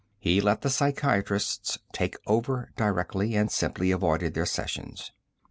[0.17, 5.11] He let the psychiatrists take over directly, and simply avoided their sessions.